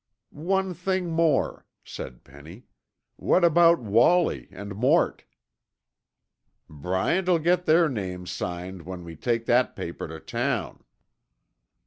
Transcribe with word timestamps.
"One 0.31 0.73
thing 0.73 1.11
more," 1.11 1.67
said 1.83 2.23
Penny. 2.23 2.63
"What 3.17 3.43
about 3.45 3.77
Wallie, 3.79 4.47
and 4.49 4.73
Mort?" 4.73 5.25
"Bryant'll 6.67 7.37
get 7.37 7.65
their 7.67 7.87
names 7.87 8.31
signed 8.31 8.81
when 8.87 9.03
we 9.03 9.15
take 9.15 9.45
that 9.45 9.75
paper 9.75 10.07
to 10.07 10.19
town." 10.19 10.83